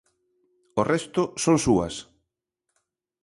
O 0.79 0.81
resto 0.91 1.21
son 1.43 1.55
súas. 1.65 1.95